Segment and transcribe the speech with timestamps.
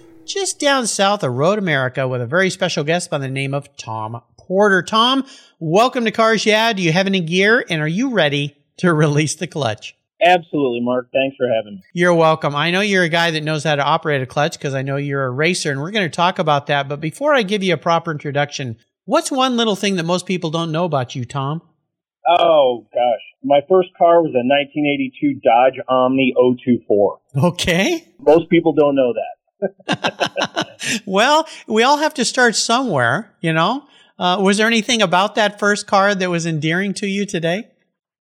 [0.33, 3.75] just down south of Road America, with a very special guest by the name of
[3.77, 4.81] Tom Porter.
[4.81, 5.25] Tom,
[5.59, 6.73] welcome to Cars Yeah.
[6.73, 9.95] Do you have any gear, and are you ready to release the clutch?
[10.23, 11.09] Absolutely, Mark.
[11.11, 11.83] Thanks for having me.
[11.93, 12.55] You're welcome.
[12.55, 14.97] I know you're a guy that knows how to operate a clutch because I know
[14.97, 16.87] you're a racer, and we're going to talk about that.
[16.87, 20.51] But before I give you a proper introduction, what's one little thing that most people
[20.51, 21.61] don't know about you, Tom?
[22.39, 27.19] Oh gosh, my first car was a 1982 Dodge Omni 024.
[27.37, 28.07] Okay.
[28.19, 29.40] Most people don't know that.
[31.05, 33.85] well, we all have to start somewhere, you know.
[34.17, 37.67] Uh, was there anything about that first car that was endearing to you today?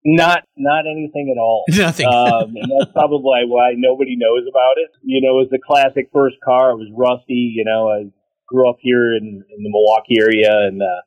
[0.05, 1.65] Not, not anything at all.
[1.69, 2.07] Nothing.
[2.07, 4.91] um, and that's probably why nobody knows about it.
[5.03, 6.71] You know, it was the classic first car.
[6.71, 7.51] It was rusty.
[7.53, 8.11] You know, I
[8.47, 11.01] grew up here in, in the Milwaukee area and uh,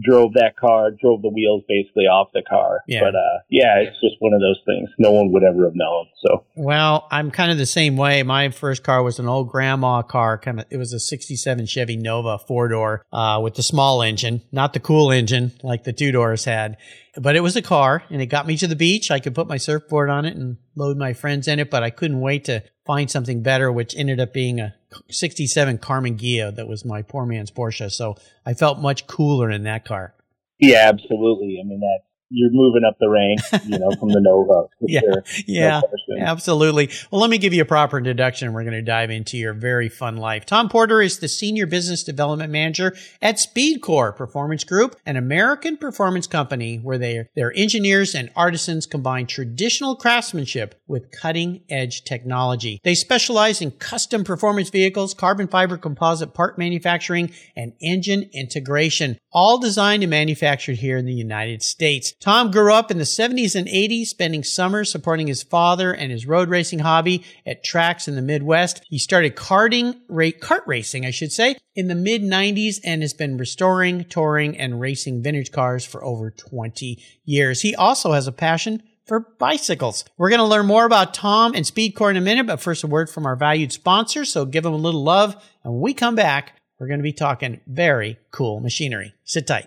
[0.00, 2.80] drove that car, drove the wheels basically off the car.
[2.86, 3.00] Yeah.
[3.00, 4.88] But uh, yeah, it's just one of those things.
[4.98, 6.06] No one would ever have known.
[6.24, 8.22] So Well, I'm kind of the same way.
[8.22, 10.38] My first car was an old grandma car.
[10.38, 14.42] Kind of, it was a '67 Chevy Nova four door uh, with the small engine,
[14.50, 16.76] not the cool engine like the two doors had.
[17.20, 19.10] But it was a car, and it got me to the beach.
[19.10, 21.70] I could put my surfboard on it and load my friends in it.
[21.70, 24.74] But I couldn't wait to find something better, which ended up being a
[25.10, 27.90] '67 Karmann Ghia that was my poor man's Porsche.
[27.90, 30.14] So I felt much cooler in that car.
[30.58, 31.58] yeah, absolutely.
[31.60, 32.00] I mean that
[32.32, 34.68] you're moving up the ranks, you know, from the Nova.
[34.84, 35.22] Yeah, sure.
[35.46, 36.90] Yeah, No absolutely.
[37.10, 38.52] Well, let me give you a proper introduction.
[38.52, 40.44] We're going to dive into your very fun life.
[40.44, 46.26] Tom Porter is the Senior Business Development Manager at SpeedKore Performance Group, an American performance
[46.26, 52.80] company where they, their engineers and artisans combine traditional craftsmanship with cutting edge technology.
[52.82, 59.58] They specialize in custom performance vehicles, carbon fiber composite part manufacturing, and engine integration, all
[59.58, 62.12] designed and manufactured here in the United States.
[62.22, 66.24] Tom grew up in the 70s and 80s, spending summers supporting his father and his
[66.24, 68.80] road racing hobby at tracks in the Midwest.
[68.88, 73.12] He started karting, ra- kart racing, I should say, in the mid 90s and has
[73.12, 77.62] been restoring, touring, and racing vintage cars for over 20 years.
[77.62, 80.04] He also has a passion for bicycles.
[80.16, 82.86] We're going to learn more about Tom and SpeedKore in a minute, but first a
[82.86, 84.24] word from our valued sponsor.
[84.24, 85.34] So give them a little love.
[85.64, 89.12] And when we come back, we're going to be talking very cool machinery.
[89.24, 89.66] Sit tight.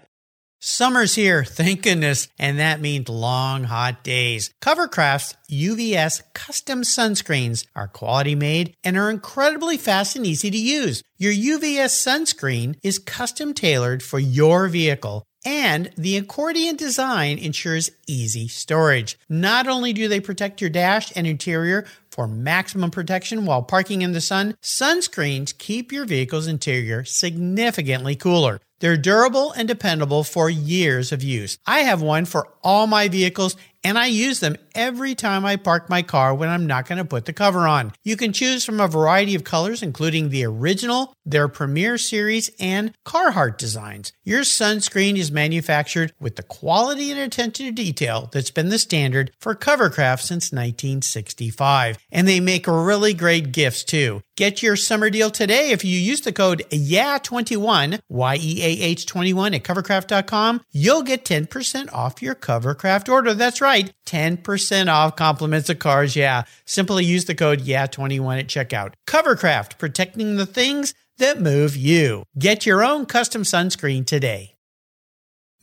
[0.68, 4.52] Summer's here, thank goodness, and that means long, hot days.
[4.64, 11.04] Covercraft's UVS custom sunscreens are quality made and are incredibly fast and easy to use.
[11.20, 18.48] Your UVS sunscreen is custom tailored for your vehicle and the accordion design ensures easy
[18.48, 19.20] storage.
[19.30, 24.14] Not only do they protect your dash and interior for maximum protection while parking in
[24.14, 28.60] the sun, sunscreens keep your vehicle's interior significantly cooler.
[28.80, 31.58] They're durable and dependable for years of use.
[31.66, 35.92] I have one for all my vehicles and I use them every time I park
[35.92, 37.94] my car when I'm not going to put the cover on.
[38.04, 42.94] You can choose from a variety of colors, including the original, their Premier Series, and
[43.06, 44.12] Carhartt designs.
[44.24, 49.32] Your sunscreen is manufactured with the quality and attention to detail that's been the standard
[49.40, 52.00] for Covercraft since 1965.
[52.12, 54.24] And they make really great gifts too.
[54.36, 60.62] Get your summer deal today if you use the code YEAH21, Y-E-A-H 21 at covercraft.com.
[60.72, 63.34] You'll get 10% off your Covercraft order.
[63.34, 66.16] That's right, 10% off compliments of cars.
[66.16, 66.44] Yeah.
[66.66, 68.94] Simply use the code YEAH21 at checkout.
[69.08, 72.24] Covercraft, protecting the things that move you.
[72.38, 74.56] Get your own custom sunscreen today.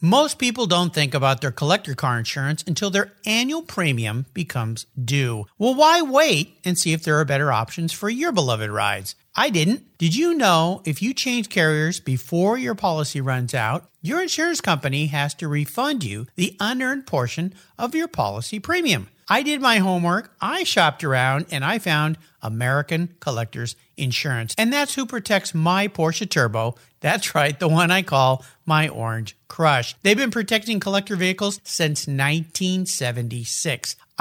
[0.05, 5.47] Most people don't think about their collector car insurance until their annual premium becomes due.
[5.59, 9.15] Well, why wait and see if there are better options for your beloved rides?
[9.35, 9.97] I didn't.
[9.97, 15.07] Did you know if you change carriers before your policy runs out, your insurance company
[15.07, 19.09] has to refund you the unearned portion of your policy premium?
[19.29, 24.55] I did my homework, I shopped around, and I found American Collectors Insurance.
[24.59, 26.75] And that's who protects my Porsche Turbo.
[27.01, 29.95] That's right, the one I call my Orange Crush.
[30.03, 33.97] They've been protecting collector vehicles since 1976.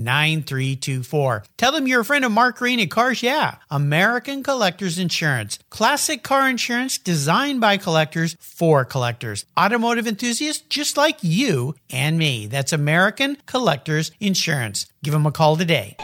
[0.00, 1.44] 9324.
[1.56, 5.58] Tell them you're a friend of Mark Green at Cars Yeah, American Collectors Insurance.
[5.70, 9.44] Classic car insurance designed by collectors for collectors.
[9.58, 12.46] Automotive enthusiasts just like you and me.
[12.46, 14.86] That's American Collectors Insurance.
[15.02, 15.96] Give them a call today.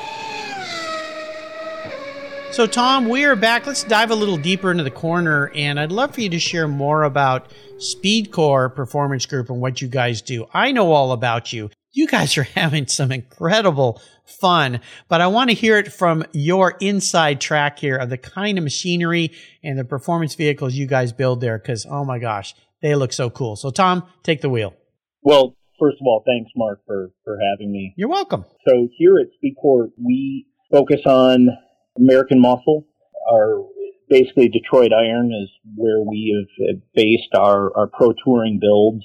[2.56, 3.66] So, Tom, we are back.
[3.66, 6.66] Let's dive a little deeper into the corner, and I'd love for you to share
[6.66, 10.46] more about SpeedKore Performance Group and what you guys do.
[10.54, 11.68] I know all about you.
[11.96, 16.76] You guys are having some incredible fun, but I want to hear it from your
[16.78, 19.32] inside track here of the kind of machinery
[19.64, 23.30] and the performance vehicles you guys build there, because oh my gosh, they look so
[23.30, 23.56] cool.
[23.56, 24.74] So, Tom, take the wheel.
[25.22, 27.94] Well, first of all, thanks, Mark, for, for having me.
[27.96, 28.44] You're welcome.
[28.68, 31.48] So, here at SpeedKore, we focus on
[31.96, 32.86] American Muscle.
[33.32, 33.64] Our
[34.10, 39.04] basically Detroit Iron is where we have based our, our pro touring builds.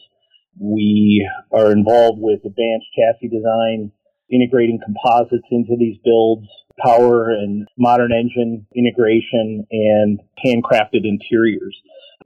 [0.59, 3.92] We are involved with advanced chassis design,
[4.31, 6.48] integrating composites into these builds,
[6.83, 11.77] power and modern engine integration, and handcrafted interiors.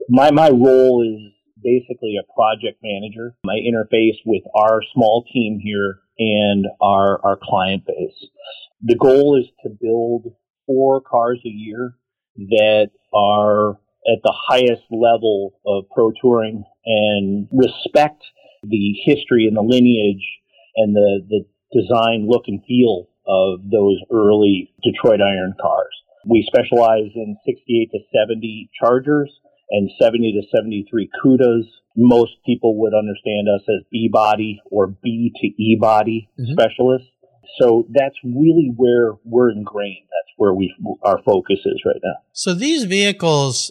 [0.08, 1.32] My, my role is
[1.62, 3.34] basically a project manager.
[3.46, 8.28] I interface with our small team here and our, our client base.
[8.82, 10.34] The goal is to build
[10.66, 11.94] four cars a year
[12.36, 18.22] that are at the highest level of pro touring and respect
[18.62, 20.24] the history and the lineage
[20.76, 25.94] and the, the design look and feel of those early Detroit Iron cars.
[26.28, 29.30] We specialize in 68 to 70 Chargers
[29.70, 31.64] and 70 to 73 Cudas.
[31.96, 36.52] Most people would understand us as B body or B to E body mm-hmm.
[36.52, 37.08] specialists.
[37.60, 40.04] So that's really where we're ingrained.
[40.04, 42.16] That's where we our focus is right now.
[42.32, 43.70] So these vehicles,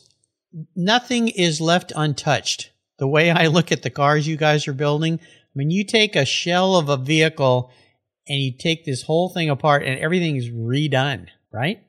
[0.76, 2.72] nothing is left untouched.
[2.98, 6.16] The way I look at the cars you guys are building, I mean, you take
[6.16, 7.72] a shell of a vehicle
[8.28, 11.82] and you take this whole thing apart and everything is redone, right?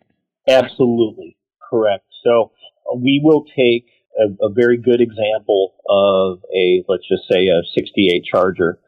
[0.48, 1.36] Absolutely
[1.70, 2.04] correct.
[2.24, 2.52] So
[2.90, 3.86] uh, we will take
[4.18, 8.78] a, a very good example of a, let's just say, a 68 Charger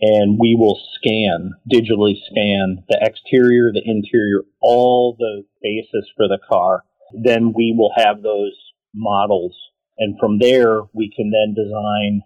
[0.00, 6.38] and we will scan, digitally scan the exterior, the interior, all the basis for the
[6.48, 6.84] car.
[7.12, 8.54] Then we will have those
[8.94, 9.56] models.
[9.98, 12.22] And from there, we can then design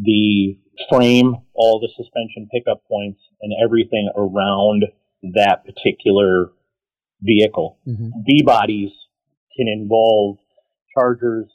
[0.00, 4.84] the frame, all the suspension pickup points, and everything around
[5.34, 6.52] that particular
[7.20, 7.78] vehicle.
[7.86, 8.10] Mm-hmm.
[8.24, 8.90] B bodies
[9.56, 10.38] can involve
[10.96, 11.46] chargers,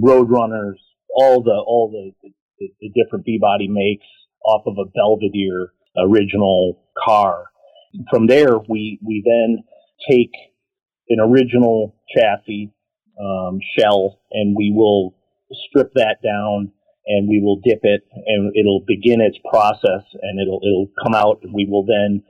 [0.00, 0.76] roadrunners,
[1.14, 2.30] all the all the,
[2.60, 4.06] the, the different B body makes,
[4.44, 7.46] off of a Belvedere original car.
[8.10, 9.64] From there, we, we then
[10.08, 10.30] take
[11.08, 12.70] an original chassis
[13.20, 15.14] um, shell and we will
[15.68, 16.72] strip that down
[17.06, 21.40] and we will dip it and it'll begin its process and it'll it'll come out.
[21.52, 22.22] We will then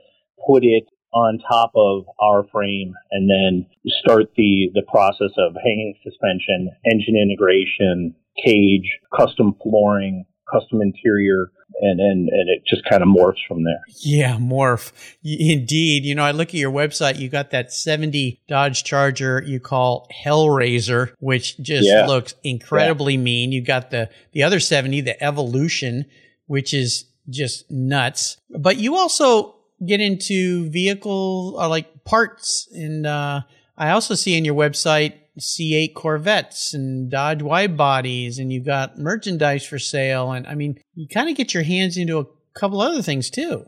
[0.47, 3.65] put it on top of our frame and then
[4.03, 11.51] start the the process of hanging suspension, engine integration, cage, custom flooring, custom interior,
[11.81, 13.81] and, and, and it just kind of morphs from there.
[14.01, 14.91] Yeah, morph.
[15.23, 16.05] Indeed.
[16.05, 20.07] You know, I look at your website, you got that 70 Dodge Charger you call
[20.25, 22.05] Hellraiser, which just yeah.
[22.05, 23.19] looks incredibly yeah.
[23.19, 23.51] mean.
[23.51, 26.05] You got the, the other 70, the Evolution,
[26.47, 28.37] which is just nuts.
[28.49, 33.41] But you also get into vehicle uh, like parts and, uh,
[33.79, 38.97] I also see in your website C8 Corvettes and Dodge wide bodies, and you've got
[38.97, 40.33] merchandise for sale.
[40.33, 42.25] And I mean, you kind of get your hands into a
[42.59, 43.65] couple other things too.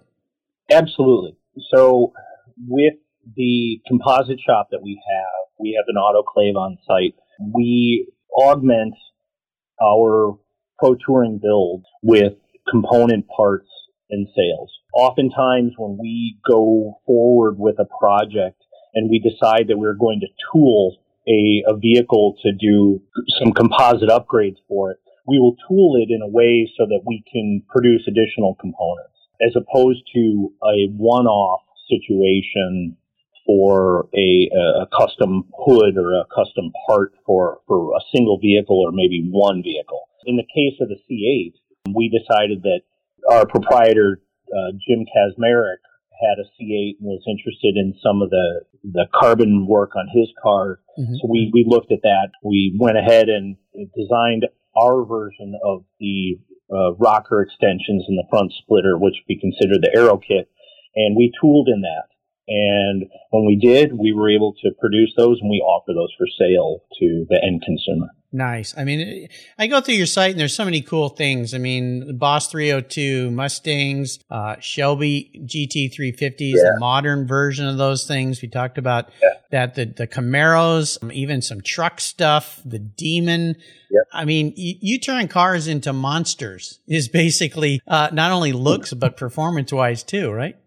[0.69, 1.37] Absolutely.
[1.73, 2.11] So,
[2.67, 2.95] with
[3.35, 7.15] the composite shop that we have, we have an autoclave on site.
[7.53, 8.95] We augment
[9.81, 10.37] our
[10.77, 12.33] pro touring build with
[12.69, 13.69] component parts
[14.09, 14.71] and sales.
[14.93, 18.61] Oftentimes, when we go forward with a project
[18.93, 23.01] and we decide that we're going to tool a, a vehicle to do
[23.39, 27.23] some composite upgrades for it, we will tool it in a way so that we
[27.31, 32.95] can produce additional components as opposed to a one-off situation
[33.45, 38.91] for a, a, custom hood or a custom part for, for a single vehicle or
[38.91, 40.01] maybe one vehicle.
[40.25, 41.53] In the case of the C8,
[41.95, 42.81] we decided that
[43.29, 45.81] our proprietor, uh, Jim Kaczmarek,
[46.19, 50.29] had a C8 and was interested in some of the the carbon work on his
[50.41, 50.79] car.
[50.99, 51.15] Mm-hmm.
[51.15, 52.29] So we we looked at that.
[52.43, 53.57] We went ahead and
[53.95, 56.39] designed our version of the
[56.71, 60.49] uh, rocker extensions and the front splitter, which we consider the aero kit,
[60.95, 62.10] and we tooled in that.
[62.51, 66.27] And when we did, we were able to produce those and we offer those for
[66.37, 68.07] sale to the end consumer.
[68.33, 68.73] Nice.
[68.77, 69.27] I mean,
[69.57, 71.53] I go through your site and there's so many cool things.
[71.53, 76.71] I mean, the Boss 302, Mustangs, uh, Shelby GT 350s, yeah.
[76.73, 78.41] the modern version of those things.
[78.41, 79.29] We talked about yeah.
[79.51, 83.55] that, the, the Camaros, even some truck stuff, the Demon.
[83.89, 84.03] Yep.
[84.13, 89.17] I mean, you, you, turn cars into monsters is basically, uh, not only looks, but
[89.17, 90.57] performance wise too, right?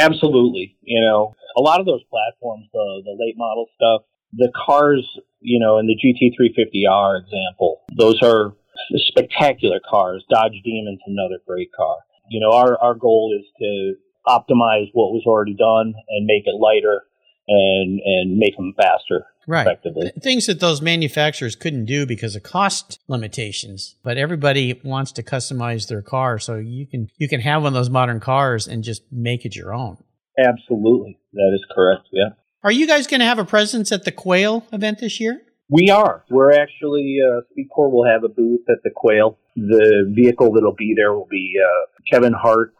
[0.00, 0.76] Absolutely.
[0.82, 4.02] You know, a lot of those platforms, the, the late model stuff,
[4.32, 5.06] the cars,
[5.40, 8.54] you know, in the GT350R example, those are
[8.94, 10.24] spectacular cars.
[10.30, 11.96] Dodge Demon's another great car.
[12.30, 13.94] You know, our, our goal is to
[14.26, 17.02] optimize what was already done and make it lighter
[17.48, 19.66] and and make them faster right.
[19.66, 20.12] effectively.
[20.22, 23.96] Things that those manufacturers couldn't do because of cost limitations.
[24.02, 27.74] But everybody wants to customize their car, so you can you can have one of
[27.74, 29.98] those modern cars and just make it your own.
[30.38, 32.08] Absolutely, that is correct.
[32.12, 32.30] Yeah.
[32.62, 35.40] Are you guys going to have a presence at the Quail event this year?
[35.70, 36.24] We are.
[36.28, 39.38] We're actually, uh, SpeedKore will have a booth at the Quail.
[39.56, 42.74] The vehicle that'll be there will be uh, Kevin Hart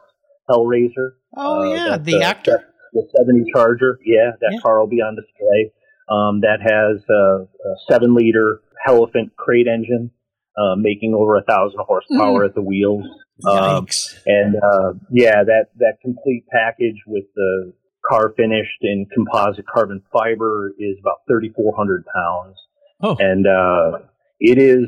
[0.50, 1.12] Hellraiser.
[1.36, 2.64] Oh, uh, yeah, the actor.
[2.92, 3.98] The 70 Charger.
[4.04, 4.60] Yeah, that yeah.
[4.60, 5.72] car will be on display.
[6.10, 10.10] Um, that has a, a seven liter Hellephant crate engine,
[10.56, 12.48] uh, making over a thousand horsepower mm.
[12.48, 13.04] at the wheels.
[13.46, 13.86] Um,
[14.26, 17.72] and uh, yeah, that that complete package with the
[18.08, 22.56] car finished in composite carbon fiber is about 3,400 pounds.
[23.02, 23.16] Oh.
[23.18, 24.06] And, uh,
[24.40, 24.86] it is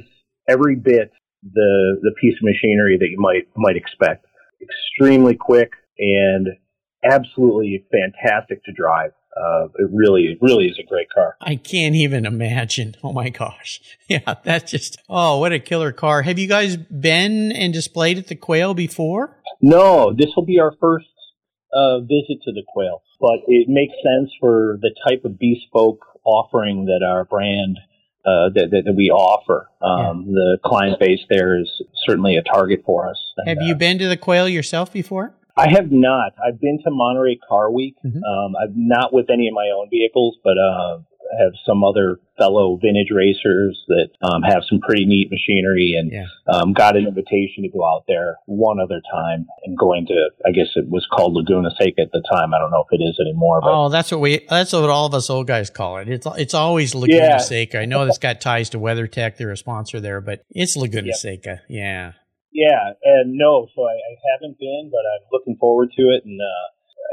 [0.48, 1.12] every bit
[1.42, 4.26] the, the piece of machinery that you might, might expect.
[4.60, 6.48] Extremely quick and
[7.04, 9.12] absolutely fantastic to drive.
[9.34, 11.36] Uh, it really, really is a great car.
[11.40, 12.96] I can't even imagine.
[13.02, 13.80] Oh my gosh.
[14.08, 16.20] Yeah, that's just, oh, what a killer car.
[16.20, 19.34] Have you guys been and displayed at the Quail before?
[19.62, 21.06] No, this will be our first
[21.72, 26.86] uh, visit to the quail, but it makes sense for the type of bespoke offering
[26.86, 27.78] that our brand
[28.24, 29.68] uh, that, that, that, we offer.
[29.80, 30.32] Um, yeah.
[30.34, 31.68] The client base there is
[32.06, 33.18] certainly a target for us.
[33.38, 35.34] And, have you uh, been to the quail yourself before?
[35.56, 36.32] I have not.
[36.42, 37.96] I've been to Monterey Car Week.
[38.04, 38.22] Mm-hmm.
[38.22, 40.98] Um, I've not with any of my own vehicles, but uh,
[41.38, 46.26] have some other fellow vintage racers that um, have some pretty neat machinery and yeah.
[46.52, 50.50] um, got an invitation to go out there one other time and going to I
[50.52, 52.54] guess it was called Laguna Seca at the time.
[52.54, 53.60] I don't know if it is anymore.
[53.60, 53.72] But.
[53.72, 56.08] Oh, that's what we that's what all of us old guys call it.
[56.08, 57.38] It's it's always Laguna yeah.
[57.38, 57.78] Seca.
[57.78, 61.16] I know it's got ties to WeatherTech, they're a sponsor there, but it's Laguna yep.
[61.16, 61.60] Seca.
[61.68, 62.12] Yeah.
[62.52, 66.38] Yeah, and no, so I, I haven't been, but I'm looking forward to it, and
[66.40, 66.66] uh,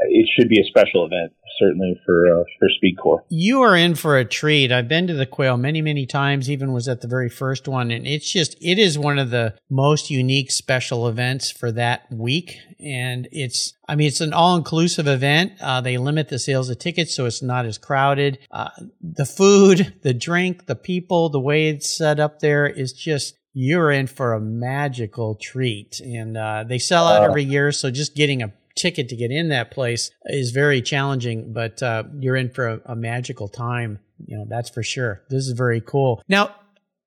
[0.08, 3.22] it should be a special event, certainly for uh, for SpeedKore.
[3.28, 4.72] You are in for a treat.
[4.72, 6.50] I've been to the Quail many, many times.
[6.50, 9.54] Even was at the very first one, and it's just it is one of the
[9.70, 12.58] most unique special events for that week.
[12.78, 15.52] And it's, I mean, it's an all inclusive event.
[15.60, 18.38] Uh, they limit the sales of tickets so it's not as crowded.
[18.50, 18.70] Uh,
[19.02, 23.90] the food, the drink, the people, the way it's set up there is just you're
[23.90, 26.00] in for a magical treat.
[26.00, 29.48] And uh, they sell out every year, so just getting a ticket to get in
[29.48, 33.98] that place is very challenging, but uh, you're in for a, a magical time.
[34.26, 35.22] You know, that's for sure.
[35.28, 36.22] This is very cool.
[36.28, 36.54] Now,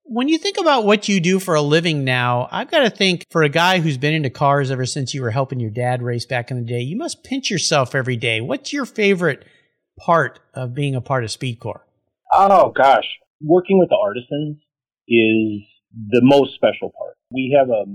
[0.03, 3.25] when you think about what you do for a living now, I've got to think
[3.31, 6.25] for a guy who's been into cars ever since you were helping your dad race
[6.25, 8.41] back in the day, you must pinch yourself every day.
[8.41, 9.45] What's your favorite
[9.97, 11.81] part of being a part of SpeedKore?
[12.33, 13.05] Oh, gosh.
[13.41, 14.57] Working with the artisans
[15.07, 17.17] is the most special part.
[17.31, 17.85] We have a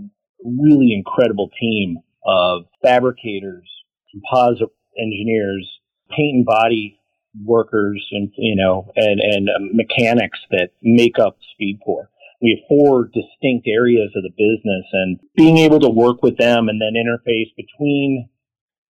[0.45, 3.69] really incredible team of fabricators,
[4.11, 5.69] composite engineers,
[6.11, 7.01] paint and body
[7.45, 12.09] workers, and you know, and and um, mechanics that make up SpeedKore.
[12.41, 16.69] We have four distinct areas of the business, and being able to work with them
[16.69, 18.29] and then interface between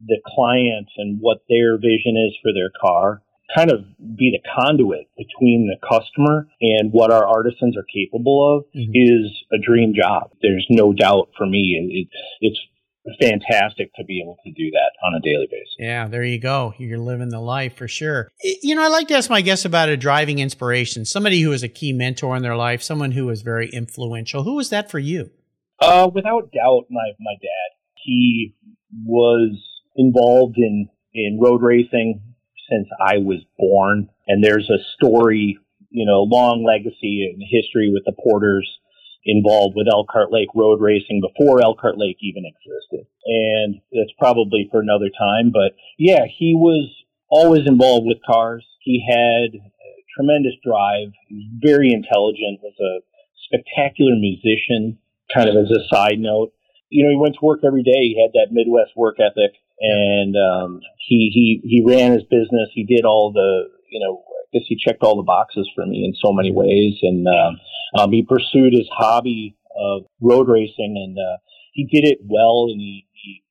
[0.07, 3.23] the client and what their vision is for their car
[3.55, 8.64] kind of be the conduit between the customer and what our artisans are capable of
[8.75, 8.90] mm-hmm.
[8.95, 10.31] is a dream job.
[10.43, 11.78] There's no doubt for me.
[11.90, 12.09] It,
[12.40, 12.59] it's
[13.21, 15.75] fantastic to be able to do that on a daily basis.
[15.78, 16.75] Yeah, there you go.
[16.78, 18.31] You're living the life for sure.
[18.43, 21.62] You know, I like to ask my guests about a driving inspiration, somebody who was
[21.62, 24.43] a key mentor in their life, someone who was very influential.
[24.43, 25.31] Who was that for you?
[25.81, 27.78] Uh, without doubt, my my dad.
[27.95, 28.55] He
[29.05, 29.59] was
[29.97, 32.23] involved in in road racing
[32.70, 35.58] since I was born, and there's a story,
[35.90, 38.68] you know, long legacy and history with the Porters
[39.25, 43.06] involved with Elkhart Lake road racing before Elkhart Lake even existed.
[43.26, 45.50] And that's probably for another time.
[45.52, 46.88] But yeah, he was
[47.28, 48.64] always involved with cars.
[48.80, 49.60] He had
[50.16, 51.12] tremendous drive.
[51.28, 53.04] He was very intelligent, was a
[53.44, 54.98] spectacular musician,
[55.34, 56.52] kind of as a side note.
[56.90, 58.00] You know, he went to work every day.
[58.00, 62.68] He had that Midwest work ethic and um, he, he, he ran his business.
[62.75, 66.04] He did all the, you know, I guess he checked all the boxes for me
[66.04, 66.99] in so many ways.
[67.02, 67.61] And um,
[67.99, 71.38] um, he pursued his hobby of road racing and uh,
[71.73, 73.42] he did it well and he, he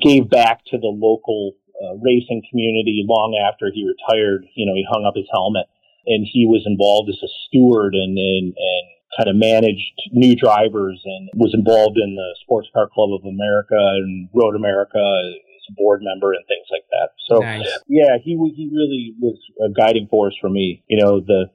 [0.00, 4.44] gave back to the local uh, racing community long after he retired.
[4.56, 5.66] You know, he hung up his helmet
[6.06, 8.84] and he was involved as a steward and, and, and
[9.18, 13.74] kind of managed new drivers and was involved in the Sports Car Club of America
[13.76, 15.34] and Road America as
[15.70, 17.10] a board member and things like that.
[17.28, 17.66] So Nice.
[17.88, 20.82] yeah, he he really was a guiding force for me.
[20.88, 21.46] You know, the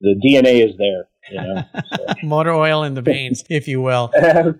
[0.00, 1.08] the DNA is there.
[1.30, 1.64] You know,
[1.96, 2.14] so.
[2.26, 4.10] Motor oil in the veins, if you will.
[4.14, 4.56] you got it.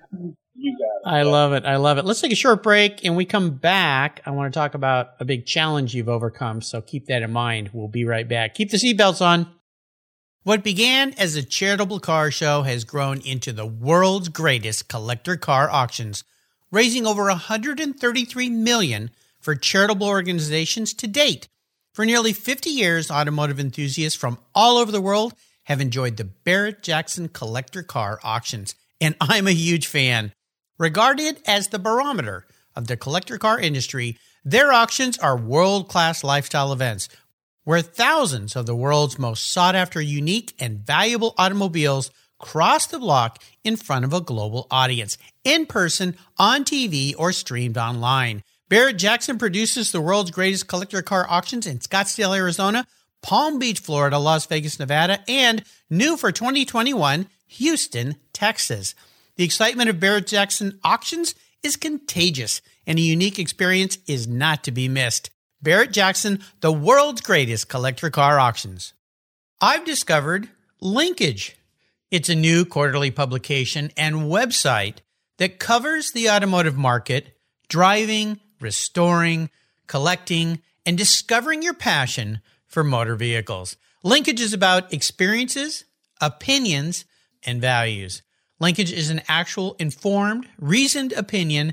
[1.04, 1.64] I love it.
[1.66, 2.04] I love it.
[2.06, 4.22] Let's take a short break and we come back.
[4.24, 6.62] I want to talk about a big challenge you've overcome.
[6.62, 7.70] So keep that in mind.
[7.74, 8.54] We'll be right back.
[8.54, 9.46] Keep the seatbelts on.
[10.44, 15.70] What began as a charitable car show has grown into the world's greatest collector car
[15.70, 16.22] auctions,
[16.70, 19.10] raising over 133 million
[19.40, 21.48] for charitable organizations to date.
[21.94, 25.32] For nearly 50 years, automotive enthusiasts from all over the world
[25.62, 30.34] have enjoyed the Barrett Jackson collector car auctions, and I'm a huge fan.
[30.76, 32.44] Regarded as the barometer
[32.76, 37.08] of the collector car industry, their auctions are world class lifestyle events
[37.64, 43.42] where thousands of the world's most sought after, unique, and valuable automobiles cross the block
[43.64, 48.42] in front of a global audience, in person, on TV, or streamed online.
[48.68, 52.86] Barrett Jackson produces the world's greatest collector car auctions in Scottsdale, Arizona,
[53.22, 58.94] Palm Beach, Florida, Las Vegas, Nevada, and new for 2021, Houston, Texas.
[59.36, 64.70] The excitement of Barrett Jackson auctions is contagious, and a unique experience is not to
[64.70, 65.30] be missed.
[65.64, 68.92] Barrett Jackson, the world's greatest collector car auctions.
[69.62, 71.56] I've discovered Linkage.
[72.10, 74.98] It's a new quarterly publication and website
[75.38, 79.48] that covers the automotive market, driving, restoring,
[79.86, 83.78] collecting, and discovering your passion for motor vehicles.
[84.02, 85.86] Linkage is about experiences,
[86.20, 87.06] opinions,
[87.42, 88.20] and values.
[88.60, 91.72] Linkage is an actual informed, reasoned opinion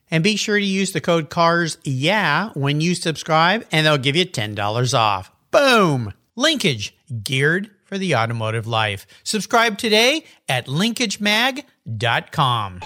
[0.11, 4.17] And be sure to use the code CARS yeah when you subscribe, and they'll give
[4.17, 5.31] you $10 off.
[5.49, 6.13] Boom!
[6.35, 9.07] Linkage, geared for the automotive life.
[9.23, 12.81] Subscribe today at linkagemag.com.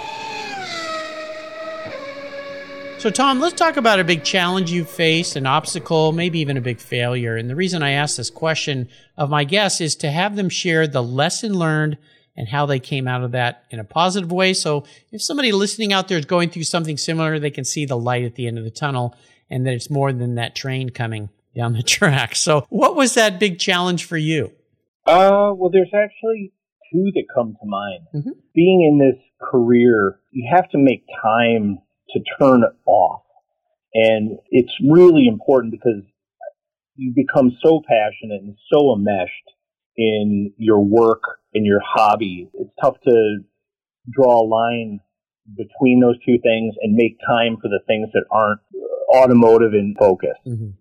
[2.97, 6.61] So, Tom, let's talk about a big challenge you've faced, an obstacle, maybe even a
[6.61, 7.38] big failure.
[7.38, 10.88] And the reason I ask this question of my guests is to have them share
[10.88, 11.99] the lesson learned
[12.38, 14.54] and how they came out of that in a positive way.
[14.54, 17.98] So if somebody listening out there is going through something similar, they can see the
[17.98, 19.15] light at the end of the tunnel
[19.50, 22.36] and that it's more than that train coming down the track.
[22.36, 24.52] So what was that big challenge for you?
[25.06, 26.52] Uh, well, there's actually
[26.91, 28.08] two that come to mind.
[28.13, 28.32] Mhm.
[28.54, 33.21] Being in this career, you have to make time to turn it off.
[33.93, 36.04] And it's really important because
[36.95, 39.32] you become so passionate and so enmeshed
[39.98, 41.21] in your work
[41.55, 42.49] and your hobby.
[42.53, 43.37] It's tough to
[44.11, 44.99] draw a line
[45.57, 49.95] between those two things and make time for the things that aren't uh, automotive in
[49.97, 50.37] focus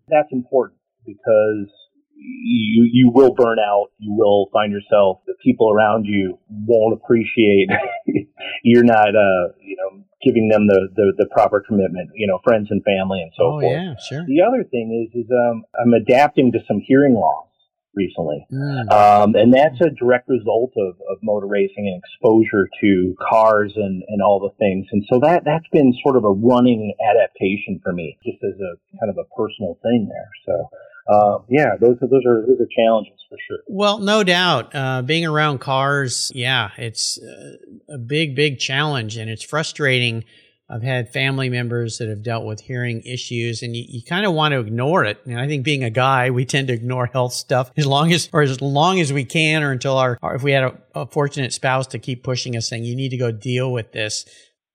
[0.08, 1.68] that's important because
[2.16, 3.88] you you will burn out.
[3.98, 7.68] You will find yourself the people around you won't appreciate
[8.62, 12.10] you're not uh you know giving them the, the the proper commitment.
[12.14, 13.72] You know, friends and family and so oh, forth.
[13.72, 14.24] yeah, sure.
[14.26, 17.48] The other thing is is um I'm adapting to some hearing loss
[17.96, 18.46] recently.
[18.52, 18.92] Mm.
[18.92, 24.02] Um, and that's a direct result of, of motor racing and exposure to cars and,
[24.08, 24.86] and all the things.
[24.92, 28.98] And so that, that's been sort of a running adaptation for me, just as a
[28.98, 30.30] kind of a personal thing there.
[30.46, 30.68] So,
[31.06, 33.58] uh, yeah, those are, those are, those are challenges for sure.
[33.68, 34.74] Well, no doubt.
[34.74, 37.56] Uh, being around cars, yeah, it's uh,
[37.88, 40.24] a big, big challenge and it's frustrating.
[40.68, 44.32] I've had family members that have dealt with hearing issues and you, you kind of
[44.32, 45.18] want to ignore it.
[45.26, 48.30] And I think being a guy, we tend to ignore health stuff as long as,
[48.32, 51.06] or as long as we can, or until our, or if we had a, a
[51.06, 54.24] fortunate spouse to keep pushing us saying, you need to go deal with this.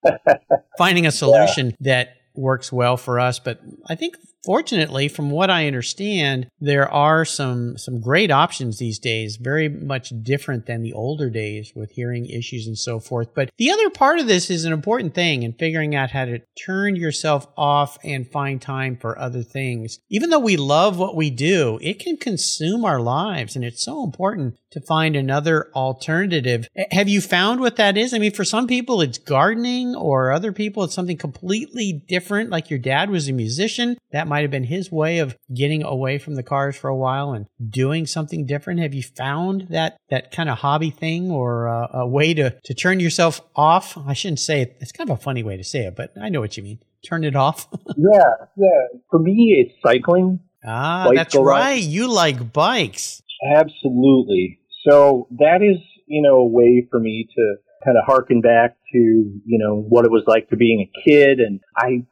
[0.78, 3.40] Finding a solution that works well for us.
[3.40, 9.00] But I think fortunately, from what I understand, there are some some great options these
[9.00, 13.34] days, very much different than the older days with hearing issues and so forth.
[13.34, 16.40] But the other part of this is an important thing in figuring out how to
[16.66, 20.00] turn yourself off and find time for other things.
[20.10, 24.04] Even though we love what we do, it can consume our lives, and it's so
[24.04, 26.68] important to find another alternative.
[26.92, 28.14] Have you found what that is?
[28.14, 32.50] I mean, for some people, it's gardening, or other people, it's something completely different.
[32.50, 33.98] Like your dad was a musician.
[34.12, 37.32] That might have been his way of getting away from the cars for a while
[37.32, 38.80] and doing something different.
[38.80, 42.74] Have you found that, that kind of hobby thing or uh, a way to, to
[42.74, 43.98] turn yourself off?
[43.98, 44.78] I shouldn't say it.
[44.80, 46.80] It's kind of a funny way to say it, but I know what you mean.
[47.08, 47.68] Turn it off.
[47.98, 48.34] yeah.
[48.58, 49.00] Yeah.
[49.10, 50.40] For me, it's cycling.
[50.66, 51.82] Ah, that's right.
[51.82, 53.22] You like bikes.
[53.56, 54.59] Absolutely.
[54.88, 58.98] So that is, you know, a way for me to kind of harken back to,
[58.98, 61.40] you know, what it was like to being a kid.
[61.40, 62.06] And I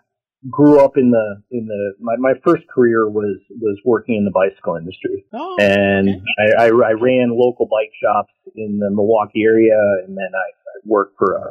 [0.50, 4.32] grew up in the, in the, my, my first career was, was working in the
[4.32, 5.26] bicycle industry.
[5.34, 6.22] Oh, and okay.
[6.60, 9.78] I, I, I, ran local bike shops in the Milwaukee area.
[10.06, 11.50] And then I, I worked for a,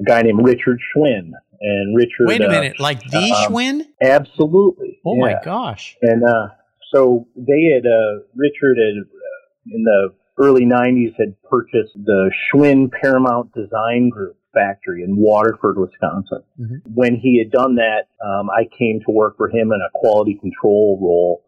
[0.00, 1.32] a, guy named Richard Schwinn.
[1.62, 2.26] And Richard.
[2.26, 3.82] Wait a uh, minute, like the um, Schwinn?
[4.02, 4.98] Absolutely.
[5.04, 5.20] Oh yeah.
[5.20, 5.96] my gosh.
[6.02, 6.54] And, uh,
[6.92, 12.90] so they had, uh, Richard had, uh, in the early 90s had purchased the Schwinn
[12.90, 16.42] Paramount Design Group factory in Waterford, Wisconsin.
[16.58, 16.94] Mm-hmm.
[16.94, 20.38] When he had done that, um, I came to work for him in a quality
[20.40, 21.44] control role,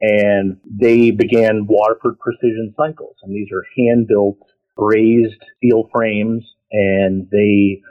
[0.00, 3.16] and they began Waterford Precision Cycles.
[3.22, 4.38] And these are hand built,
[4.76, 7.82] brazed steel frames, and they,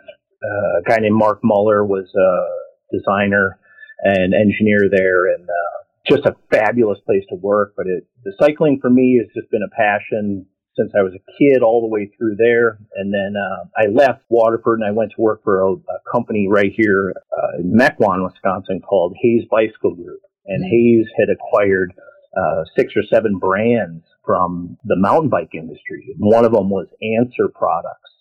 [0.44, 3.60] uh, a guy named Mark Muller was a designer
[4.04, 7.74] and engineer there, and uh, just a fabulous place to work.
[7.76, 10.46] But it, the cycling for me has just been a passion
[10.78, 12.80] since I was a kid all the way through there.
[12.96, 16.48] And then uh, I left Waterford and I went to work for a, a company
[16.50, 20.20] right here uh, in Mequon, Wisconsin called Hayes Bicycle Group.
[20.46, 20.72] And mm-hmm.
[20.72, 21.94] Hayes had acquired
[22.36, 26.14] uh, six or seven brands from the mountain bike industry.
[26.18, 28.12] One of them was Answer Products.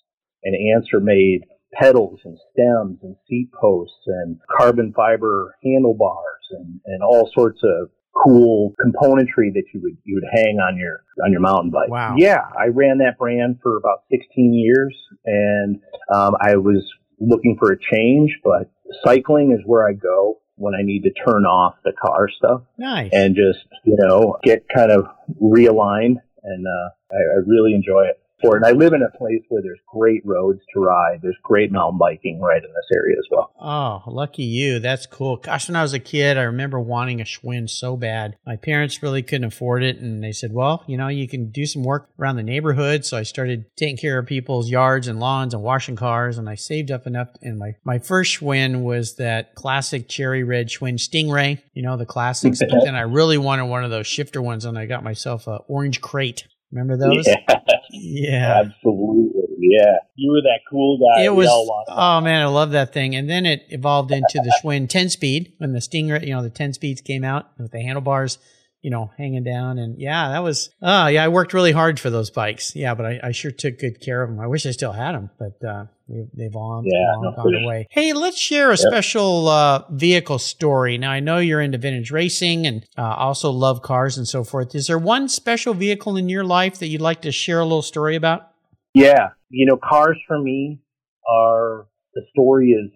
[0.44, 1.42] And Answer made
[1.80, 7.90] pedals and stems and seat posts and carbon fiber handlebars and, and all sorts of
[8.14, 11.88] cool componentry that you would you would hang on your on your mountain bike.
[11.88, 12.14] Wow.
[12.16, 15.80] Yeah, I ran that brand for about 16 years, and
[16.14, 16.84] um, I was
[17.20, 18.70] looking for a change, but
[19.04, 22.62] cycling is where I go when I need to turn off the car stuff.
[22.78, 23.10] Nice.
[23.12, 25.06] And just you know get kind of
[25.42, 28.62] realigned, and uh, I, I really enjoy it for it.
[28.62, 31.20] And I live in a place where there's great roads to ride.
[31.22, 33.52] There's great mountain biking right in this area as well.
[33.60, 34.78] Oh, lucky you.
[34.78, 35.36] That's cool.
[35.36, 38.36] Gosh, when I was a kid, I remember wanting a Schwinn so bad.
[38.46, 39.98] My parents really couldn't afford it.
[39.98, 43.04] And they said, well, you know, you can do some work around the neighborhood.
[43.04, 46.38] So I started taking care of people's yards and lawns and washing cars.
[46.38, 47.28] And I saved up enough.
[47.42, 52.06] And my, my first Schwinn was that classic cherry red Schwinn Stingray, you know, the
[52.06, 52.60] classics.
[52.68, 54.64] but then I really wanted one of those shifter ones.
[54.64, 56.46] And I got myself a orange crate.
[56.74, 57.26] Remember those?
[57.26, 57.60] Yeah.
[57.90, 58.62] yeah.
[58.66, 59.42] Absolutely.
[59.60, 59.98] Yeah.
[60.16, 61.24] You were that cool guy.
[61.24, 61.48] It was,
[61.88, 63.14] oh man, I love that thing.
[63.14, 66.50] And then it evolved into the Schwinn 10 speed when the Stinger, you know, the
[66.50, 68.38] 10 speeds came out with the handlebars
[68.82, 69.78] you know, hanging down.
[69.78, 72.76] And yeah, that was, oh, yeah, I worked really hard for those bikes.
[72.76, 74.38] Yeah, but I, I sure took good care of them.
[74.38, 77.86] I wish I still had them, but uh, they've all, yeah, long gone away.
[77.90, 78.78] Hey, let's share a yep.
[78.78, 80.98] special uh, vehicle story.
[80.98, 84.74] Now, I know you're into vintage racing and uh, also love cars and so forth.
[84.74, 87.82] Is there one special vehicle in your life that you'd like to share a little
[87.82, 88.50] story about?
[88.94, 89.30] Yeah.
[89.50, 90.80] You know, cars for me
[91.28, 92.90] are, the story is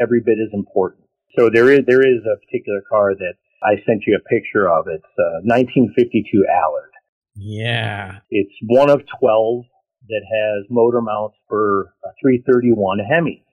[0.00, 1.04] every bit as important.
[1.38, 4.86] So there is, there is a particular car that I sent you a picture of.
[4.88, 6.90] It's a 1952 Allard.
[7.34, 8.18] Yeah.
[8.30, 9.64] It's one of 12
[10.08, 13.44] that has motor mounts for a 331 Hemi.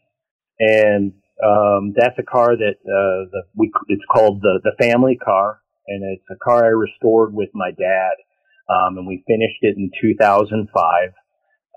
[0.60, 5.62] And um, that's a car that uh, the, we, it's called the, the family car.
[5.88, 8.14] And it's a car I restored with my dad.
[8.70, 11.14] Um, and we finished it in 2005.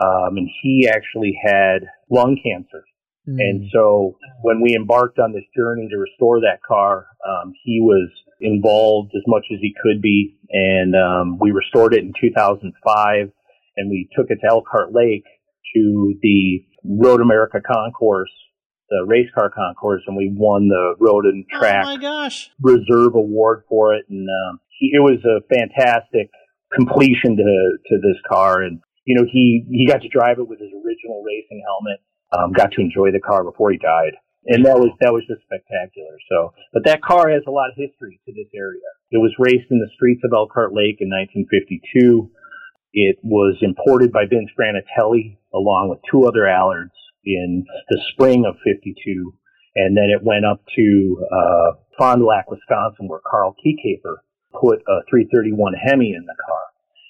[0.01, 2.85] Um, and he actually had lung cancer.
[3.29, 3.37] Mm.
[3.39, 8.11] And so when we embarked on this journey to restore that car, um, he was
[8.41, 10.37] involved as much as he could be.
[10.51, 13.33] And um, we restored it in 2005
[13.77, 15.25] and we took it to Elkhart Lake
[15.75, 18.31] to the Road America Concours,
[18.91, 22.51] the race car concours, and we won the Road and Track oh my gosh.
[22.61, 24.05] Reserve Award for it.
[24.11, 26.31] And um, he, it was a fantastic
[26.75, 27.43] completion to,
[27.89, 28.63] to this car.
[28.63, 32.01] And, you know, he, he got to drive it with his original racing helmet
[32.33, 34.17] um, got to enjoy the car before he died.
[34.47, 36.19] And that was, that was just spectacular.
[36.27, 38.83] So, but that car has a lot of history to this area.
[39.15, 42.27] It was raced in the streets of Elkhart Lake in 1952.
[42.93, 46.91] It was imported by Vince Granatelli along with two other Allards
[47.25, 49.33] in the spring of 52.
[49.75, 54.17] And then it went up to uh, Fond du Lac, Wisconsin, where Carl Kiekhaefer
[54.53, 56.61] put a 331 Hemi in the car.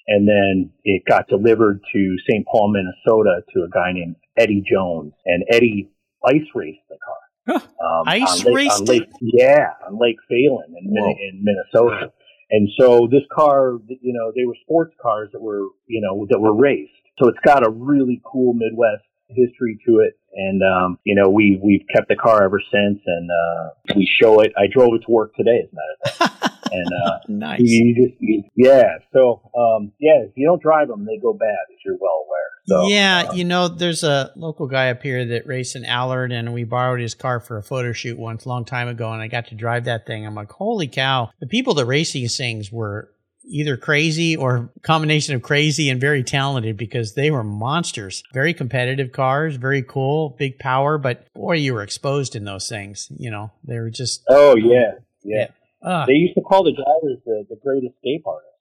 [0.07, 2.45] And then it got delivered to St.
[2.45, 5.13] Paul, Minnesota to a guy named Eddie Jones.
[5.25, 5.91] And Eddie
[6.25, 7.61] ice raced the car.
[7.83, 12.13] Um, ice Lake, raced Lake, Yeah, on Lake Phalen in, in Minnesota.
[12.51, 16.39] And so this car, you know, they were sports cars that were, you know, that
[16.39, 16.91] were raced.
[17.21, 20.17] So it's got a really cool Midwest history to it.
[20.35, 24.39] And, um, you know, we, we've kept the car ever since and, uh, we show
[24.41, 24.51] it.
[24.57, 26.39] I drove it to work today, as a matter of fact.
[26.73, 27.61] and, uh, nice.
[27.61, 28.97] You, just, you, yeah.
[29.13, 32.43] So, um, yeah, if you don't drive them, they go bad, as you're well aware.
[32.65, 36.31] So, yeah, uh, you know, there's a local guy up here that raced an Allard,
[36.31, 39.21] and we borrowed his car for a photo shoot once, a long time ago, and
[39.21, 40.25] I got to drive that thing.
[40.25, 41.29] I'm like, holy cow!
[41.39, 43.09] The people that race these things were
[43.45, 48.23] either crazy or combination of crazy and very talented because they were monsters.
[48.33, 53.09] Very competitive cars, very cool, big power, but boy, you were exposed in those things.
[53.17, 54.23] You know, they were just.
[54.29, 55.47] Oh yeah, yeah.
[55.83, 58.53] Uh, they used to call the drivers the, the great escape artists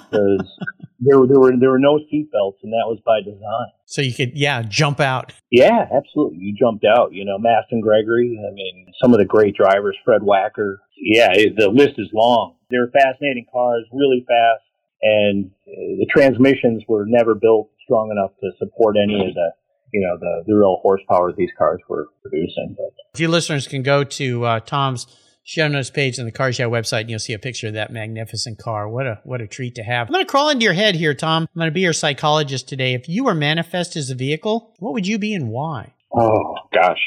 [0.00, 0.58] because
[1.00, 3.70] there there were there were no seatbelts, and that was by design.
[3.86, 5.32] So you could, yeah, jump out.
[5.50, 6.38] Yeah, absolutely.
[6.38, 7.12] You jumped out.
[7.12, 8.38] You know, Masten Gregory.
[8.38, 10.76] I mean, some of the great drivers, Fred Wacker.
[10.96, 12.56] Yeah, it, the list is long.
[12.70, 14.64] They were fascinating cars, really fast,
[15.02, 19.50] and uh, the transmissions were never built strong enough to support any of the
[19.92, 22.76] you know the the real horsepower these cars were producing.
[22.76, 22.94] But.
[23.14, 25.06] If you listeners can go to uh, Tom's
[25.42, 27.92] show notes page on the Cars Yeah website, and you'll see a picture of that
[27.92, 28.88] magnificent car.
[28.88, 30.08] What a what a treat to have.
[30.08, 31.42] I'm going to crawl into your head here, Tom.
[31.42, 32.94] I'm going to be your psychologist today.
[32.94, 35.94] If you were manifest as a vehicle, what would you be and why?
[36.14, 37.00] Oh gosh,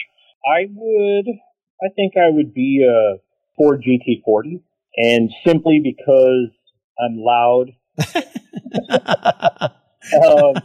[0.45, 1.27] I would.
[1.81, 3.17] I think I would be a
[3.57, 4.61] Ford GT40,
[4.97, 6.49] and simply because
[6.99, 7.71] I'm loud.
[8.93, 10.55] um,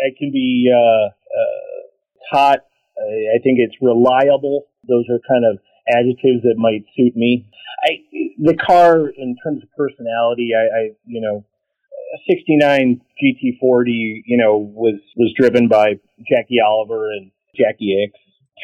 [0.00, 2.60] I can be uh, uh, hot.
[2.98, 4.66] I think it's reliable.
[4.86, 5.58] Those are kind of
[5.90, 7.46] adjectives that might suit me.
[7.84, 7.98] I
[8.38, 11.44] the car in terms of personality, I, I you know,
[12.14, 15.94] a '69 GT40, you know, was was driven by
[16.28, 18.12] Jackie Oliver and Jackie Ickx,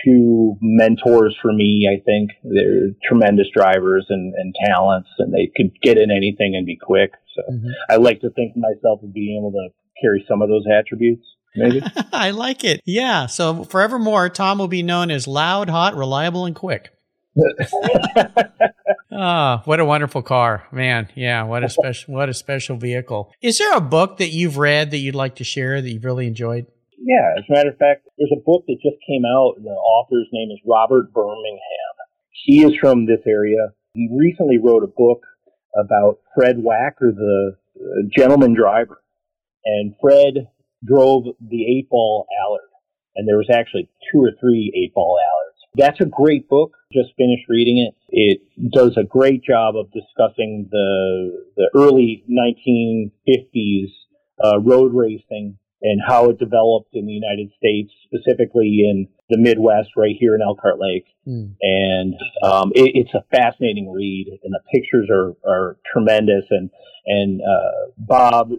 [0.05, 1.89] two mentors for me.
[1.91, 6.67] I think they're tremendous drivers and, and talents, and they could get in anything and
[6.67, 7.13] be quick.
[7.35, 7.69] So mm-hmm.
[7.91, 9.69] I like to think of myself of being able to
[10.03, 11.25] carry some of those attributes.
[11.55, 11.83] Maybe.
[12.13, 12.83] I like it.
[12.85, 13.27] Yeah.
[13.27, 16.91] So forevermore, Tom will be known as loud, hot, reliable, and quick
[19.13, 21.09] oh, what a wonderful car, man!
[21.15, 23.33] Yeah, what a special, what a special vehicle.
[23.43, 26.27] Is there a book that you've read that you'd like to share that you've really
[26.27, 26.67] enjoyed?
[26.99, 29.57] Yeah, as a matter of fact, there's a book that just came out.
[29.63, 31.61] The author's name is Robert Birmingham.
[32.45, 33.73] He is from this area.
[33.93, 35.23] He recently wrote a book
[35.79, 39.03] about Fred Wacker, the uh, gentleman driver,
[39.65, 40.49] and Fred
[40.85, 42.71] drove the eight ball Allard,
[43.15, 45.46] and there was actually two or three eight ball Allards
[45.77, 46.73] that's a great book.
[46.93, 47.95] Just finished reading it.
[48.09, 53.91] It does a great job of discussing the the early 1950s
[54.43, 59.91] uh, road racing and how it developed in the United States, specifically in the Midwest,
[59.97, 61.05] right here in Elkhart Lake.
[61.27, 61.55] Mm.
[61.61, 66.45] And um, it, it's a fascinating read, and the pictures are, are tremendous.
[66.51, 66.71] And
[67.07, 68.51] and uh, Bob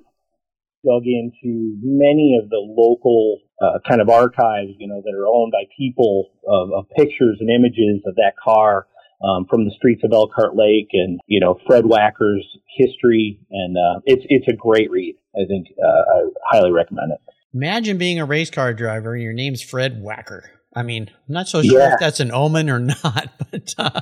[0.86, 5.52] dug into many of the local uh, kind of archives, you know, that are owned
[5.52, 8.88] by people of, of pictures and images of that car
[9.24, 12.46] um, from the streets of Elkhart Lake, and you know Fred Wacker's
[12.78, 15.16] history, and uh, it's it's a great read.
[15.36, 17.20] I think uh, I highly recommend it.
[17.54, 20.44] Imagine being a race car driver and your name's Fred Wacker.
[20.78, 21.94] I mean, I'm not so sure yeah.
[21.94, 24.02] if that's an omen or not, but uh,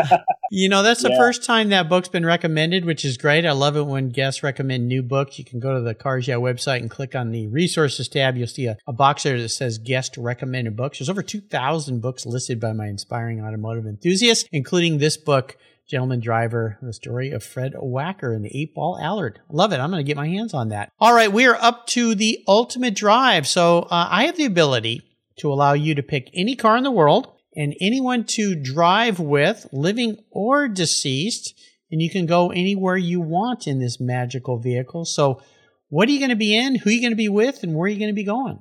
[0.50, 1.18] you know, that's the yeah.
[1.18, 3.44] first time that book's been recommended, which is great.
[3.44, 5.38] I love it when guests recommend new books.
[5.38, 8.38] You can go to the Cars Yeah website and click on the resources tab.
[8.38, 10.98] You'll see a, a box there that says guest recommended books.
[10.98, 15.58] There's over 2,000 books listed by my inspiring automotive enthusiasts, including this book.
[15.86, 19.40] Gentleman Driver, the story of Fred Wacker and the eight ball Allard.
[19.50, 19.80] Love it.
[19.80, 20.90] I'm going to get my hands on that.
[20.98, 21.30] All right.
[21.30, 23.46] We are up to the ultimate drive.
[23.46, 25.02] So uh, I have the ability
[25.38, 29.66] to allow you to pick any car in the world and anyone to drive with,
[29.72, 31.54] living or deceased,
[31.90, 35.04] and you can go anywhere you want in this magical vehicle.
[35.04, 35.40] So,
[35.88, 36.74] what are you going to be in?
[36.74, 37.62] Who are you going to be with?
[37.62, 38.60] And where are you going to be going?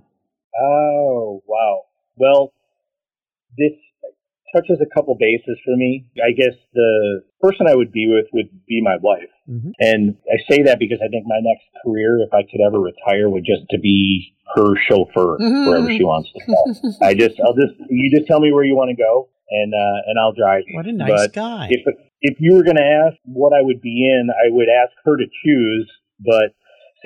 [0.62, 1.82] Oh, wow.
[2.16, 2.54] Well,
[3.58, 3.72] this
[4.54, 6.12] touches a couple bases for me.
[6.24, 9.33] I guess the person I would be with would be my wife.
[9.50, 9.72] Mm-hmm.
[9.80, 13.30] And I say that because I think my next career, if I could ever retire,
[13.30, 15.68] would just to be her chauffeur mm-hmm.
[15.68, 16.96] wherever she wants to go.
[17.06, 20.00] I just, I'll just, you just tell me where you want to go and, uh,
[20.08, 20.64] and I'll drive.
[20.72, 21.68] What a nice but guy.
[21.70, 21.84] If,
[22.22, 25.18] if you were going to ask what I would be in, I would ask her
[25.18, 26.56] to choose, but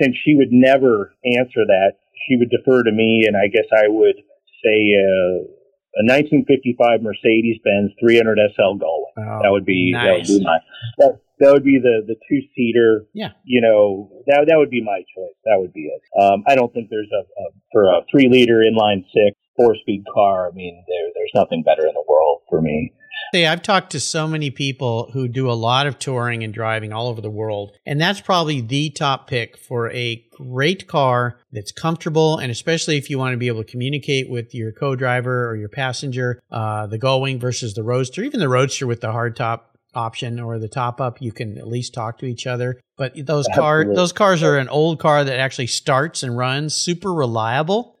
[0.00, 3.88] since she would never answer that, she would defer to me and I guess I
[3.88, 4.16] would
[4.62, 5.58] say, uh,
[5.96, 8.97] a 1955 Mercedes Benz 300 SL Gullwing.
[9.18, 10.04] Oh, that would be nice.
[10.04, 10.58] that would be my
[10.98, 13.06] that, that would be the the two seater.
[13.14, 13.32] Yeah.
[13.44, 15.34] You know that that would be my choice.
[15.44, 16.02] That would be it.
[16.20, 20.04] Um, I don't think there's a, a for a three liter inline six four speed
[20.12, 20.48] car.
[20.48, 22.92] I mean, there there's nothing better in the world for me.
[23.34, 26.92] See, I've talked to so many people who do a lot of touring and driving
[26.92, 31.72] all over the world, and that's probably the top pick for a great car that's
[31.72, 35.56] comfortable, and especially if you want to be able to communicate with your co-driver or
[35.56, 39.60] your passenger, uh, the Gullwing versus the Roadster, even the Roadster with the hardtop
[39.94, 42.80] option or the top up, you can at least talk to each other.
[42.96, 43.94] But those Absolutely.
[43.94, 47.97] those cars are an old car that actually starts and runs, super reliable.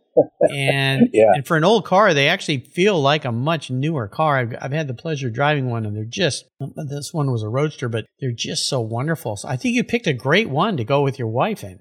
[0.50, 1.32] And Yeah.
[1.34, 4.38] and for an old car, they actually feel like a much newer car.
[4.38, 6.44] I've, I've had the pleasure of driving one, and they're just
[6.76, 9.36] this one was a roadster, but they're just so wonderful.
[9.36, 11.80] So I think you picked a great one to go with your wife in.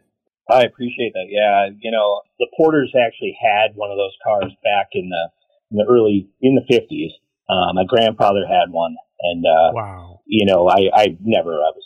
[0.50, 1.28] I appreciate that.
[1.30, 5.30] Yeah, you know, the Porters actually had one of those cars back in the
[5.71, 7.12] in the early in the fifties.
[7.50, 10.19] Uh, my grandfather had one, and uh, Wow.
[10.26, 11.84] you know, I I never I was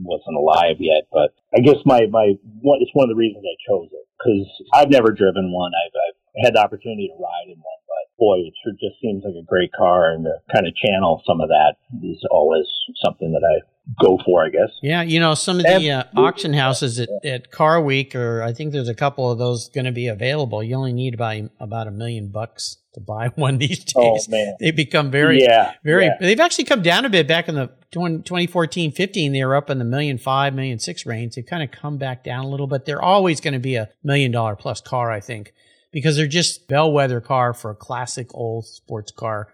[0.00, 3.56] wasn't alive yet, but I guess my my one it's one of the reasons I
[3.68, 3.97] chose it
[4.28, 5.72] because I've never driven one.
[5.72, 9.24] I've, I've had the opportunity to ride in one, but boy, it sure just seems
[9.24, 12.66] like a great car, and to kind of channel some of that is always
[13.04, 13.64] something that I
[14.00, 14.70] go for, I guess.
[14.82, 18.52] Yeah, you know, some of the uh, auction houses at, at Car Week, or I
[18.52, 20.62] think there's a couple of those going to be available.
[20.62, 23.94] You only need about about a million bucks to buy one these days.
[23.96, 26.06] Oh man, They become very, yeah, very.
[26.06, 26.16] yeah.
[26.20, 27.26] They've actually come down a bit.
[27.26, 31.06] Back in the 20, 2014, 15, they were up in the million five, million six
[31.06, 31.34] range.
[31.34, 33.88] They've kind of come back down a little, but they're always going to be a
[34.02, 35.52] million dollar plus car, I think,
[35.92, 39.48] because they're just bellwether car for a classic old sports car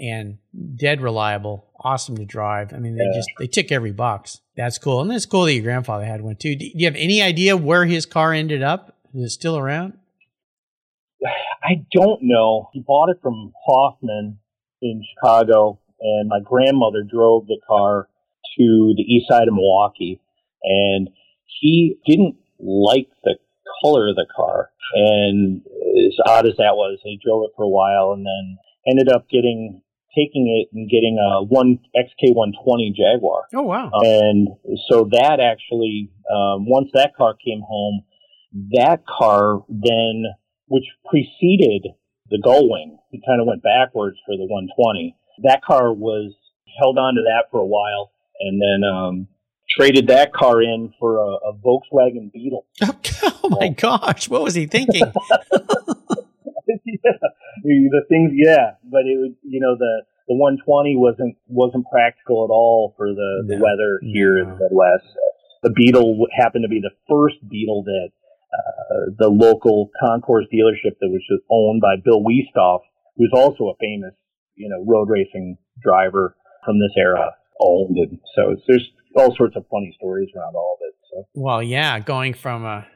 [0.00, 0.38] and
[0.76, 2.72] dead reliable, awesome to drive.
[2.72, 3.14] I mean, they Yeah.
[3.14, 4.40] just they tick every box.
[4.56, 6.56] That's cool, and it's cool that your grandfather had one too.
[6.56, 8.96] Do you have any idea where his car ended up?
[9.14, 9.94] Is it still around?
[11.62, 12.70] I don't know.
[12.72, 14.38] He bought it from Hoffman
[14.80, 18.08] in Chicago, and my grandmother drove the car
[18.58, 20.20] to the east side of Milwaukee,
[20.64, 21.10] and
[21.60, 23.36] he didn't like the
[23.82, 24.70] color of the car.
[24.94, 25.62] And
[26.06, 29.28] as odd as that was, he drove it for a while, and then ended up
[29.28, 29.82] getting
[30.14, 33.44] taking it and getting a one XK120 Jaguar.
[33.54, 33.90] Oh wow!
[33.94, 34.48] And
[34.90, 38.02] so that actually, um, once that car came home,
[38.72, 40.24] that car then,
[40.66, 41.88] which preceded
[42.30, 45.16] the Gullwing, he kind of went backwards for the 120.
[45.42, 46.32] That car was
[46.78, 49.28] held on to that for a while, and then um,
[49.76, 52.66] traded that car in for a, a Volkswagen Beetle.
[53.42, 55.02] Oh my gosh, what was he thinking?
[57.04, 62.46] yeah, the things, yeah, but it would, you know, the the 120 wasn't wasn't practical
[62.46, 65.10] at all for the, the weather here in the Midwest.
[65.62, 68.10] The Beetle happened to be the first Beetle that
[68.54, 72.80] uh, the local Concours dealership that was just owned by Bill Wuesthoff,
[73.16, 74.14] who's also a famous,
[74.54, 77.96] you know, road racing driver from this era, owned.
[77.96, 80.94] And so there's all sorts of funny stories around all of it.
[81.10, 82.86] So Well, yeah, going from a,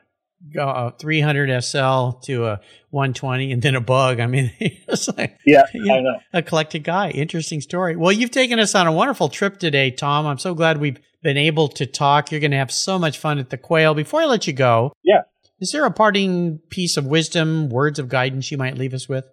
[0.58, 4.20] a 300 SL to a 120 and then a bug.
[4.20, 5.94] I mean, it's like yeah, Yeah.
[5.94, 6.18] I know.
[6.32, 7.10] eclectic guy.
[7.10, 7.96] Interesting story.
[7.96, 10.26] Well, you've taken us on a wonderful trip today, Tom.
[10.26, 12.30] I'm so glad we've been able to talk.
[12.30, 13.94] You're going to have so much fun at the Quail.
[13.94, 15.22] Before I let you go, Yeah.
[15.60, 19.24] is there a parting piece of wisdom, words of guidance you might leave us with?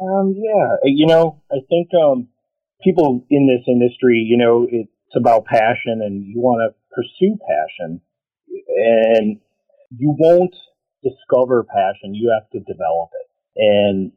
[0.00, 2.28] Um, yeah, you know, I think um,
[2.82, 8.00] people in this industry, you know, it's about passion, and you want to pursue passion,
[8.76, 9.38] and
[9.90, 10.54] you won't
[11.02, 12.14] discover passion.
[12.14, 14.12] You have to develop it, and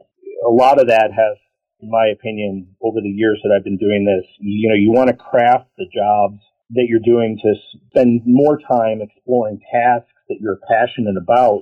[0.45, 1.37] a lot of that has,
[1.81, 5.09] in my opinion, over the years that I've been doing this, you know, you want
[5.09, 7.53] to craft the jobs that you're doing to
[7.89, 11.61] spend more time exploring tasks that you're passionate about,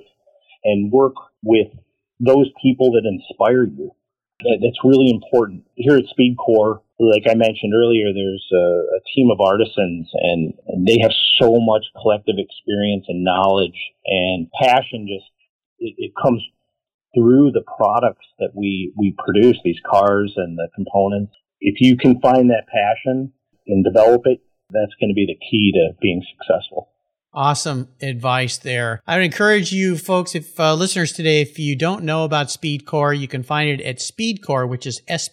[0.64, 1.68] and work with
[2.20, 3.92] those people that inspire you
[4.40, 5.64] that's really important.
[5.74, 8.66] Here at SpeedKore, like I mentioned earlier, there's a,
[8.98, 14.48] a team of artisans, and, and they have so much collective experience and knowledge and
[14.60, 15.06] passion.
[15.06, 15.30] Just
[15.78, 16.42] it, it comes
[17.14, 21.32] through the products that we we produce, these cars and the components.
[21.60, 23.32] If you can find that passion
[23.66, 26.90] and develop it, that's going to be the key to being successful.
[27.32, 29.02] Awesome advice there.
[29.06, 33.16] I would encourage you folks, if uh, listeners today, if you don't know about SpeedKore,
[33.16, 35.28] you can find it at SpeedKore, which is S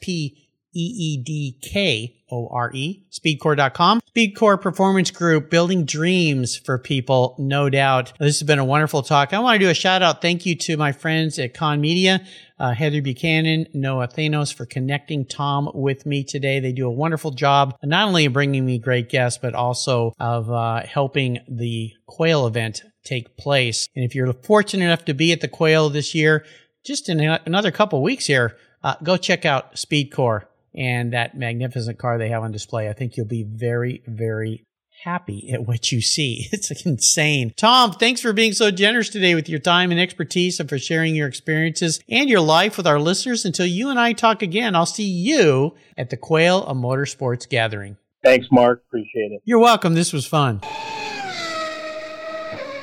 [0.76, 4.01] P E E D K O R E, speedkore.com.
[4.13, 8.11] SpeedKore Performance Group, building dreams for people, no doubt.
[8.19, 9.34] This has been a wonderful talk.
[9.34, 12.21] I want to do a shout out thank you to my friends at Kahn Media,
[12.59, 16.59] uh, Heather Buchanan, Noah Thanos for connecting Tom with me today.
[16.59, 20.51] They do a wonderful job, not only of bringing me great guests, but also of
[20.51, 23.88] uh, helping the Quail event take place.
[23.95, 26.45] And if you're fortunate enough to be at the Quail this year,
[26.84, 30.45] just in another couple weeks here, uh, go check out SpeedKore
[30.76, 32.89] and that magnificent car they have on display.
[32.89, 34.65] I think you'll be very, very
[35.03, 36.47] happy at what you see.
[36.51, 37.53] It's insane.
[37.55, 41.15] Tom, thanks for being so generous today with your time and expertise and for sharing
[41.15, 43.45] your experiences and your life with our listeners.
[43.45, 47.97] Until you and I talk again, I'll see you at the Quail of Motorsports Gathering.
[48.23, 48.84] Thanks, Mark.
[48.88, 49.41] Appreciate it.
[49.45, 49.93] You're welcome.
[49.93, 50.61] This was fun.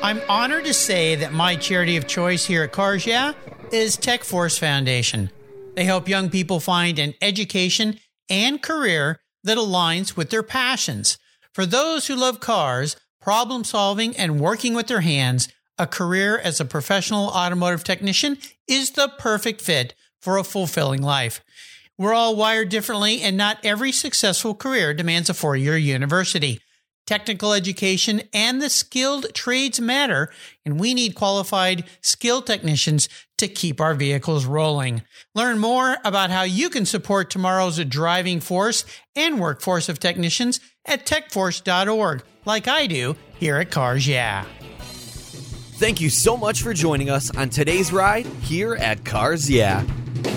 [0.03, 3.33] I'm honored to say that my charity of choice here at Cars Yeah
[3.73, 5.31] is Tech Force Foundation.
[5.75, 7.99] They help young people find an education
[8.29, 11.19] and career that aligns with their passions.
[11.55, 15.49] For those who love cars, problem solving, and working with their hands,
[15.79, 21.43] a career as a professional automotive technician is the perfect fit for a fulfilling life.
[21.99, 26.61] We're all wired differently, and not every successful career demands a four year university.
[27.07, 30.31] Technical education and the skilled trades matter,
[30.65, 33.09] and we need qualified, skilled technicians
[33.43, 35.03] to keep our vehicles rolling.
[35.35, 38.85] Learn more about how you can support tomorrow's driving force
[39.17, 44.45] and workforce of technicians at techforce.org, like I do here at Cars Yeah.
[45.79, 49.85] Thank you so much for joining us on today's ride here at Cars Yeah.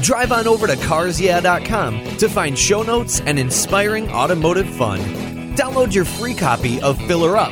[0.01, 4.99] Drive on over to carsyeah.com to find show notes and inspiring automotive fun.
[5.55, 7.51] Download your free copy of Filler Up,